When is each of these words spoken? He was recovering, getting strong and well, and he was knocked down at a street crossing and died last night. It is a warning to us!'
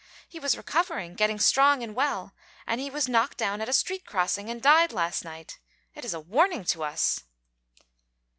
He 0.27 0.39
was 0.39 0.57
recovering, 0.57 1.13
getting 1.13 1.37
strong 1.37 1.83
and 1.83 1.93
well, 1.93 2.33
and 2.65 2.81
he 2.81 2.89
was 2.89 3.07
knocked 3.07 3.37
down 3.37 3.61
at 3.61 3.69
a 3.69 3.71
street 3.73 4.03
crossing 4.03 4.49
and 4.49 4.59
died 4.59 4.91
last 4.91 5.23
night. 5.23 5.59
It 5.93 6.03
is 6.03 6.15
a 6.15 6.19
warning 6.19 6.63
to 6.73 6.83
us!' 6.83 7.21